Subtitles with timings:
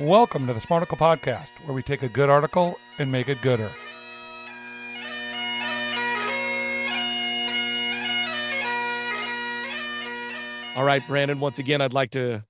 [0.00, 3.70] Welcome to the Smarticle Podcast, where we take a good article and make it gooder.
[10.74, 12.42] All right, Brandon, once again, I'd like to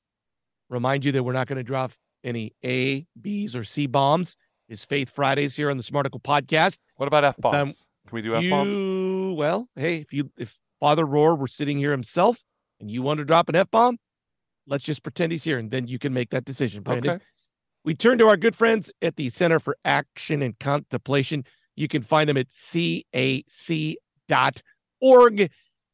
[0.71, 1.91] remind you that we're not going to drop
[2.23, 4.37] any A, B's, or C bombs.
[4.69, 6.79] It's Faith Fridays here on the Smarticle Podcast.
[6.95, 7.77] What about F bombs?
[8.07, 9.37] Can we do F bombs?
[9.37, 12.43] Well, hey, if you if Father Rohr were sitting here himself
[12.80, 13.99] and you want to drop an F bomb,
[14.67, 17.13] let's just pretend he's here and then you can make that decision, Brandon.
[17.13, 17.25] Okay.
[17.85, 21.45] We turn to our good friends at the Center for Action and Contemplation.
[21.77, 23.11] You can find them at cac.org.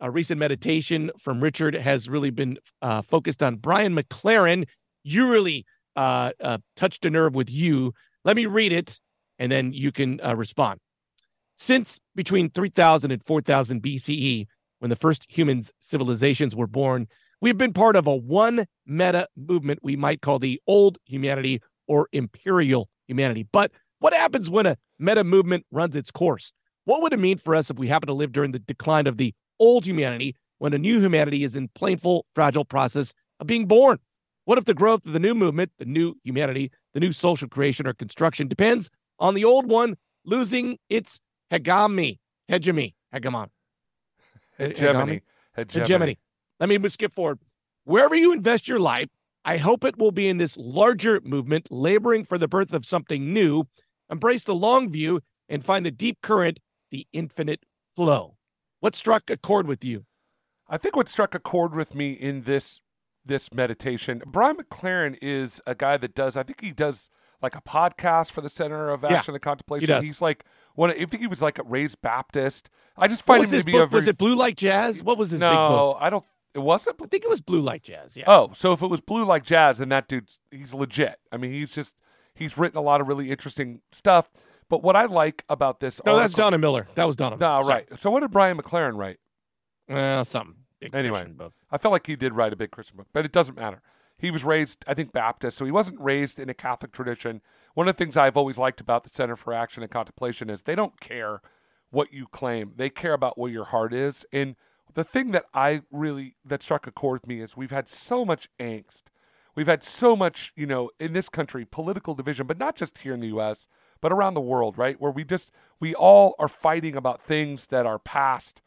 [0.01, 4.67] A recent meditation from Richard has really been uh, focused on Brian McLaren.
[5.05, 5.67] You really
[5.97, 7.93] uh, uh, touched a nerve with you.
[8.25, 8.99] Let me read it
[9.39, 10.81] and then you can uh, respond.
[11.59, 14.47] Since between 3000 and 4000 BCE,
[14.79, 17.07] when the first humans civilizations were born,
[17.41, 22.09] we've been part of a one meta movement we might call the old humanity or
[22.13, 23.47] imperial humanity.
[23.51, 26.53] But what happens when a meta movement runs its course?
[26.85, 29.17] What would it mean for us if we happen to live during the decline of
[29.17, 33.99] the old humanity when a new humanity is in painful, fragile process of being born?
[34.45, 37.87] What if the growth of the new movement, the new humanity, the new social creation
[37.87, 38.89] or construction depends
[39.19, 43.49] on the old one losing its hegemony, hegemony, hegemon,
[44.59, 45.23] Hegemony.
[45.57, 46.19] hegemony.
[46.61, 47.39] Let me skip forward.
[47.85, 49.09] Wherever you invest your life,
[49.45, 53.33] I hope it will be in this larger movement, laboring for the birth of something
[53.33, 53.65] new.
[54.11, 56.59] Embrace the long view and find the deep current,
[56.91, 57.65] the infinite
[57.97, 58.37] flow.
[58.81, 60.05] What struck a chord with you?
[60.69, 62.81] I think what struck a chord with me in this
[63.25, 66.37] this meditation, Brian McLaren is a guy that does.
[66.37, 67.11] I think he does
[67.43, 69.89] like a podcast for the Center of Yeah, Action and Contemplation.
[69.89, 70.05] does.
[70.05, 70.45] He's like
[70.75, 70.91] one.
[70.91, 72.71] I think he was like a raised Baptist.
[72.97, 73.83] I just find him to be book?
[73.85, 73.99] a very.
[74.01, 75.03] Was it Blue Like Jazz?
[75.03, 75.71] What was his big book?
[75.71, 76.25] no, I don't.
[76.55, 76.97] It wasn't.
[77.03, 78.17] I think it was Blue Like Jazz.
[78.17, 78.25] Yeah.
[78.27, 81.19] Oh, so if it was blue like jazz, then that dude's he's legit.
[81.31, 81.95] I mean, he's just
[82.35, 84.29] he's written a lot of really interesting stuff.
[84.71, 86.89] But what I like about this, no, that's Donald Miller.
[86.95, 87.37] That was Donna.
[87.39, 87.87] No, right.
[87.99, 89.19] So what did Brian McLaren write?
[89.89, 90.57] Well, something.
[90.81, 91.19] Big Anyway.
[91.21, 91.55] Christian book.
[91.71, 93.81] I felt like he did write a big Christian book, but it doesn't matter.
[94.19, 97.41] He was raised, I think, Baptist, so he wasn't raised in a Catholic tradition.
[97.75, 100.63] One of the things I've always liked about the Center for Action and Contemplation is
[100.63, 101.41] they don't care
[101.91, 104.27] what you claim; they care about where your heart is.
[104.33, 104.57] And
[104.95, 108.25] the thing that I really that struck a chord with me is we've had so
[108.25, 109.03] much angst,
[109.55, 113.15] we've had so much, you know, in this country, political division, but not just here
[113.15, 113.69] in the U.S.
[114.01, 115.01] but around the world, right?
[115.01, 118.63] Where we just we all are fighting about things that are past.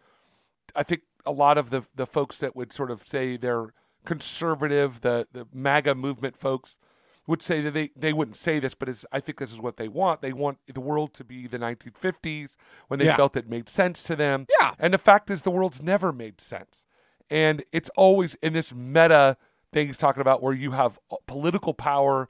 [0.78, 3.74] I think a lot of the the folks that would sort of say they're
[4.06, 6.78] conservative, the the MAGA movement folks
[7.28, 9.78] would say that they, they wouldn't say this, but it's, I think this is what
[9.78, 10.22] they want.
[10.22, 12.56] They want the world to be the 1950s
[12.88, 13.16] when they Yeah.
[13.16, 14.48] felt it made sense to them.
[14.60, 14.74] Yeah.
[14.80, 16.84] And the fact is, the world's never made sense.
[17.30, 19.38] And it's always in this meta
[19.72, 22.28] thing he's talking about where you have political power,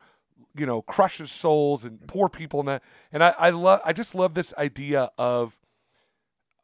[0.55, 2.59] you know, crushes souls and poor people.
[2.59, 2.83] And, that.
[3.13, 5.57] and I, I love, I just love this idea of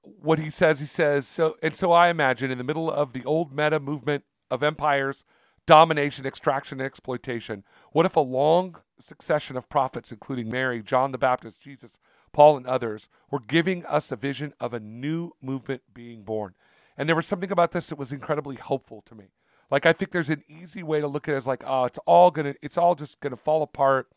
[0.03, 0.79] what he says.
[0.81, 4.25] He says, so, and so I imagine in the middle of the old meta movement
[4.49, 5.25] of empires,
[5.65, 11.17] domination, extraction, and exploitation, what if a long succession of prophets, including Mary, John the
[11.17, 11.99] Baptist, Jesus,
[12.31, 16.55] Paul, and others, were giving us a vision of a new movement being born?
[16.97, 19.25] And there was something about this that was incredibly hopeful to me.
[19.69, 21.99] Like I think there's an easy way to look at it as like, oh, it's
[22.05, 24.07] all gonna, it's all just gonna fall apart,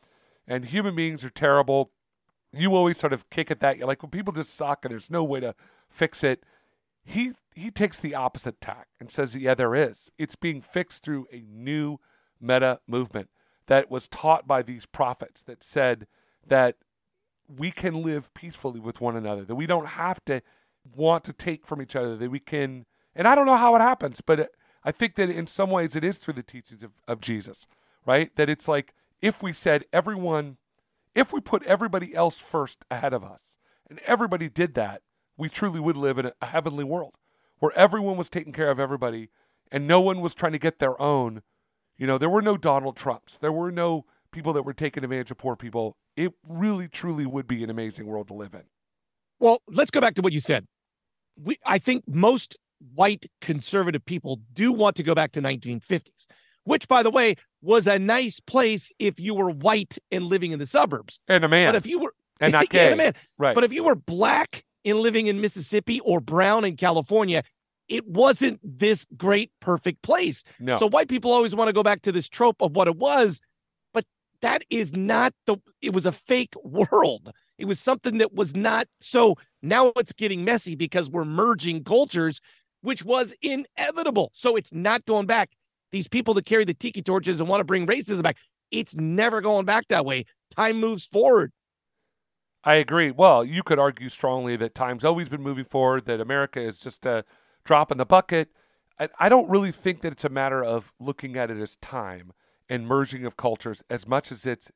[0.47, 1.91] and human beings are terrible.
[2.53, 3.77] You always sort of kick at that.
[3.77, 5.55] You're like, well, people just suck, and there's no way to
[5.89, 6.45] fix it.
[7.05, 10.11] He he takes the opposite tack and says, yeah, there is.
[10.19, 11.99] It's being fixed through a new
[12.41, 13.29] meta movement
[13.67, 16.07] that was taught by these prophets that said
[16.47, 16.77] that
[17.49, 20.43] we can live peacefully with one another, that we don't have to
[20.95, 22.87] want to take from each other, that we can.
[23.15, 24.51] And I don't know how it happens, but
[24.85, 27.67] I think that in some ways it is through the teachings of, of Jesus,
[28.07, 28.35] right?
[28.37, 30.57] That it's like if we said everyone,
[31.15, 33.43] if we put everybody else first ahead of us,
[33.89, 35.03] and everybody did that,
[35.37, 37.15] we truly would live in a heavenly world
[37.61, 39.29] where everyone was taking care of everybody
[39.71, 41.43] and no one was trying to get their own.
[41.97, 45.31] You know, there were no Donald Trumps, there were no people that were taking advantage
[45.31, 45.97] of poor people.
[46.17, 48.63] It really, truly would be an amazing world to live in.
[49.39, 50.67] Well, let's go back to what you said.
[51.43, 52.57] We, I think most
[52.95, 56.27] white conservative people do want to go back to 1950s,
[56.65, 60.59] which, by the way, was a nice place if you were white and living in
[60.59, 61.21] the suburbs.
[61.29, 61.69] And a man.
[61.69, 62.97] But if you were and not Yeah, gay.
[62.97, 63.15] man.
[63.39, 63.55] Right.
[63.55, 67.43] But if you were black and living in Mississippi or brown in California,
[67.89, 70.45] it wasn't this great, perfect place.
[70.61, 70.77] no.
[70.77, 73.41] So white people always want to go back to this trope of what it was,
[73.93, 74.05] but
[74.43, 75.57] that is not the.
[75.83, 77.33] It was a fake world.
[77.59, 78.87] It was something that was not.
[79.01, 82.41] So now it's getting messy because we're merging cultures.
[82.83, 84.31] which was inevitable.
[84.33, 85.51] So it's not going back.
[85.93, 88.39] These people that carry the tiki torches and want to bring racism back,
[88.71, 90.25] it's never going back that way.
[90.57, 91.53] Time moves forward.
[92.63, 93.11] I agree.
[93.11, 97.07] Well, you could argue strongly that time's always been moving forward, that America is just
[97.07, 97.25] a
[97.65, 98.51] drop in the bucket.
[98.99, 102.33] I, I don't really think that it's a matter of looking at it as time
[102.69, 104.71] and merging of cultures as much as it's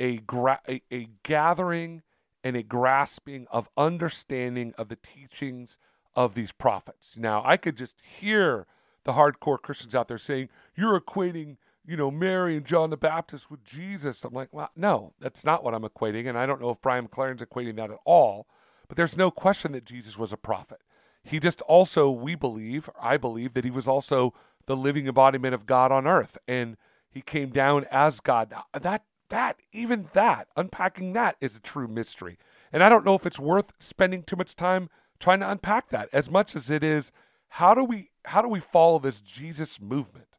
[0.00, 2.02] a, gra- a, a gathering
[2.42, 5.78] and a grasping of understanding of the teachings
[6.16, 7.16] of these prophets.
[7.16, 8.66] Now, I could just hear
[9.04, 11.58] the hardcore Christians out there saying, You're equating,
[11.90, 14.24] you know, Mary and John the Baptist with Jesus.
[14.24, 16.28] I'm like, Well, no, that's not what I'm equating.
[16.28, 18.46] And I don't know if Brian McLaren's equating that at all.
[18.86, 20.78] But there's no question that Jesus was a prophet.
[21.24, 24.34] He just also, we believe, I believe, that he was also
[24.66, 26.38] the living embodiment of God on earth.
[26.46, 26.76] And
[27.10, 28.54] he came down as God.
[28.72, 32.36] That that even that unpacking that is a true mystery
[32.72, 34.90] and i don't know if it's worth spending too much time
[35.20, 37.12] trying to unpack that as much as it is
[37.50, 40.29] how do we how do we follow this jesus movement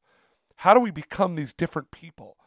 [0.61, 2.37] how do we become these different people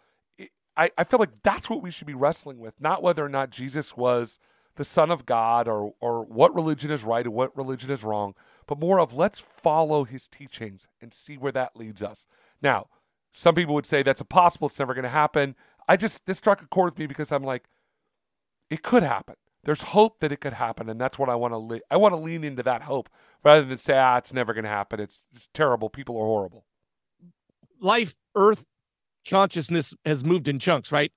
[0.77, 3.51] I, I feel like that's what we should be wrestling with not whether or not
[3.51, 4.39] jesus was
[4.77, 8.35] the son of god or or what religion is right and what religion is wrong
[8.67, 12.27] but more of let's follow his teachings and see where that leads us
[12.63, 12.87] now
[13.35, 14.69] some people would say that's impossible.
[14.69, 15.57] It's never going to happen.
[15.89, 17.65] I just, this struck a chord with me because I'm like,
[18.71, 19.35] it could happen.
[19.65, 20.89] There's hope that it could happen.
[20.89, 23.11] And that's what I want to, le- I want to lean into that hope
[23.43, 25.01] rather than say, ah, it's never going to happen.
[25.01, 25.91] It's, it's terrible.
[25.91, 26.65] People are horrible.
[27.81, 28.65] Life, earth,
[29.29, 31.13] consciousness has moved in chunks, right?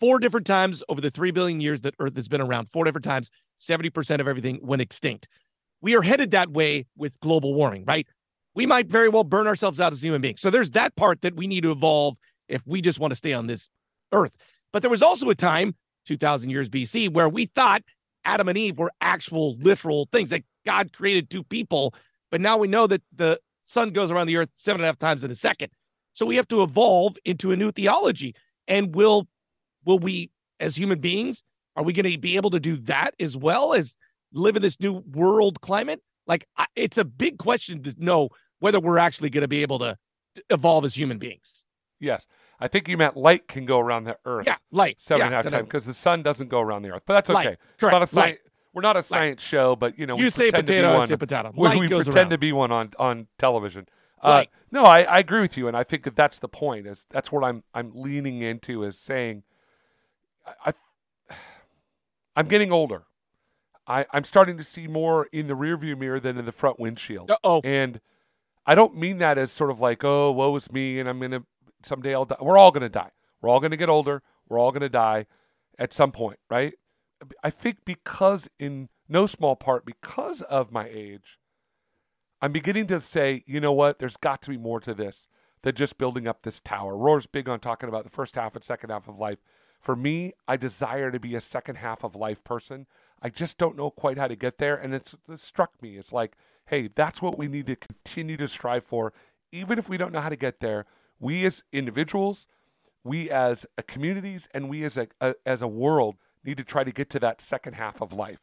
[0.00, 3.04] Four different times over the 3 billion years that earth has been around, four different
[3.04, 5.28] times, 70% of everything went extinct.
[5.80, 8.06] We are headed that way with global warming, right?
[8.56, 10.40] we might very well burn ourselves out as human beings.
[10.40, 12.16] So there's that part that we need to evolve
[12.48, 13.68] if we just want to stay on this
[14.12, 14.34] earth.
[14.72, 15.76] But there was also a time,
[16.06, 17.82] 2000 years BC, where we thought
[18.24, 21.94] Adam and Eve were actual literal things that God created two people.
[22.30, 24.98] But now we know that the sun goes around the earth seven and a half
[24.98, 25.70] times in a second.
[26.16, 28.34] So we have to evolve into a new theology.
[28.66, 29.28] And will
[29.84, 31.44] will we, as human beings,
[31.76, 33.96] are we going to be able to do that as well as
[34.32, 36.00] live in this new world climate?
[36.26, 38.30] Like, it's a big question to know
[38.60, 39.98] whether we're actually going to be able to
[40.48, 41.64] evolve as human beings.
[42.00, 42.26] Yes.
[42.58, 44.46] I think you meant light can go around the earth.
[44.46, 44.96] Yeah, light.
[44.98, 47.02] Seven yeah, and a half times because the sun doesn't go around the earth.
[47.06, 47.48] But that's okay.
[47.50, 47.58] Light.
[47.78, 47.92] Correct.
[47.92, 48.38] Not a light.
[48.72, 49.46] We're not a science light.
[49.46, 51.52] show, but you know, you say potato, I say potato.
[51.54, 52.30] Light we, goes pretend around.
[52.30, 53.86] to be one on on television.
[54.26, 56.86] Uh, no, I, I agree with you, and I think that that's the point.
[56.86, 59.44] Is that's what I'm I'm leaning into is saying,
[60.46, 60.72] I,
[61.30, 61.34] I
[62.36, 63.04] I'm getting older.
[63.86, 67.30] I, I'm starting to see more in the rearview mirror than in the front windshield.
[67.44, 67.60] oh.
[67.62, 68.00] And
[68.66, 71.44] I don't mean that as sort of like, oh, woe is me, and I'm gonna
[71.84, 72.36] someday I'll die.
[72.40, 73.10] We're all gonna die.
[73.40, 74.22] We're all gonna get older.
[74.48, 75.26] We're all gonna die
[75.78, 76.74] at some point, right?
[77.42, 81.38] I think because in no small part because of my age,
[82.40, 83.98] I'm beginning to say, you know what?
[83.98, 85.26] There's got to be more to this
[85.62, 86.96] than just building up this tower.
[86.96, 89.38] Rohr's big on talking about the first half and second half of life.
[89.80, 92.86] For me, I desire to be a second half of life person.
[93.22, 94.76] I just don't know quite how to get there.
[94.76, 95.96] And it's, it struck me.
[95.96, 96.36] It's like,
[96.66, 99.12] hey, that's what we need to continue to strive for.
[99.52, 100.86] Even if we don't know how to get there,
[101.18, 102.46] we as individuals,
[103.04, 106.92] we as communities, and we as a, a as a world need to try to
[106.92, 108.40] get to that second half of life.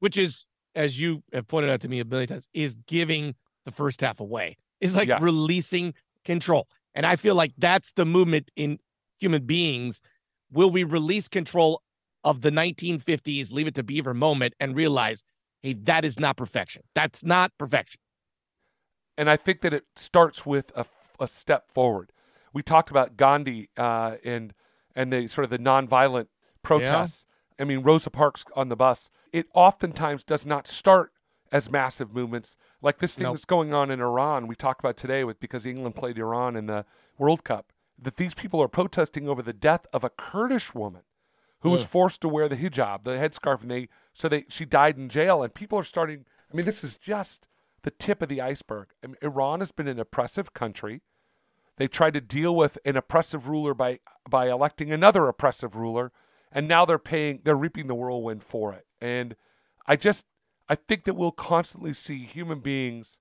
[0.00, 0.46] Which is,
[0.78, 3.34] as you have pointed out to me a million times, is giving
[3.64, 4.56] the first half away.
[4.80, 5.20] Is like yes.
[5.20, 5.92] releasing
[6.24, 6.68] control.
[6.94, 8.78] And I feel like that's the movement in
[9.18, 10.00] human beings.
[10.52, 11.82] Will we release control
[12.22, 15.24] of the 1950s, leave it to Beaver moment, and realize,
[15.62, 16.82] hey, that is not perfection.
[16.94, 18.00] That's not perfection.
[19.16, 20.86] And I think that it starts with a,
[21.18, 22.12] a step forward.
[22.52, 24.54] We talked about Gandhi uh, and
[24.94, 26.26] and the sort of the nonviolent
[26.62, 27.24] protests.
[27.58, 27.62] Yeah.
[27.62, 29.10] I mean, Rosa Parks on the bus.
[29.32, 31.12] It oftentimes does not start
[31.50, 33.36] as massive movements like this thing nope.
[33.36, 34.46] that's going on in Iran.
[34.46, 36.84] We talked about today with because England played Iran in the
[37.16, 37.72] World Cup.
[38.00, 41.02] That these people are protesting over the death of a Kurdish woman
[41.60, 44.96] who was forced to wear the hijab, the headscarf, and they so they she died
[44.96, 45.42] in jail.
[45.42, 46.24] And people are starting.
[46.52, 47.48] I mean, this is just
[47.82, 48.88] the tip of the iceberg.
[49.02, 51.02] I mean, Iran has been an oppressive country.
[51.76, 56.12] They tried to deal with an oppressive ruler by by electing another oppressive ruler,
[56.52, 57.40] and now they're paying.
[57.44, 58.86] They're reaping the whirlwind for it.
[59.00, 59.36] And
[59.86, 60.26] I just
[60.68, 63.18] I think that we'll constantly see human beings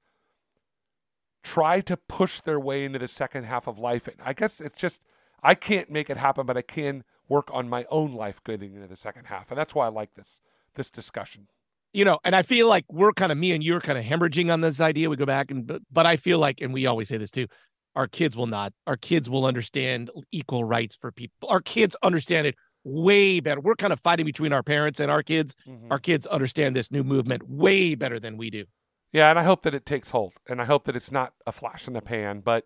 [1.44, 4.08] try to push their way into the second half of life.
[4.08, 5.02] And I guess it's just
[5.42, 8.88] I can't make it happen, but I can work on my own life getting into
[8.88, 9.50] the second half.
[9.50, 10.42] And that's why I like this
[10.76, 11.48] this discussion.
[11.94, 14.04] You know, and I feel like we're kind of me and you are kind of
[14.04, 15.10] hemorrhaging on this idea.
[15.10, 17.48] We go back and but, but I feel like, and we always say this too,
[17.96, 18.74] our kids will not.
[18.86, 21.50] Our kids will understand equal rights for people.
[21.50, 22.56] Our kids understand it
[22.88, 23.60] way better.
[23.62, 25.56] We're kind of fighting between our parents and our kids.
[25.68, 25.92] Mm-hmm.
[25.92, 28.66] Our kids understand this new movement way better than we do.
[29.12, 31.52] Yeah, and I hope that it takes hold, and I hope that it's not a
[31.52, 32.42] flash in the pan.
[32.42, 32.66] But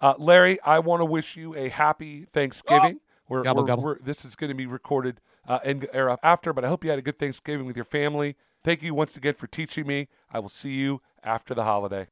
[0.00, 3.00] uh, Larry, I want to wish you a happy Thanksgiving.
[3.28, 3.82] We're, Gobble, we're- gobble.
[3.82, 6.90] we're- this is going to be recorded uh, in era after, but I hope you
[6.90, 8.36] had a good Thanksgiving with your family.
[8.64, 10.08] Thank you once again for teaching me.
[10.30, 12.08] I will see you after the holiday.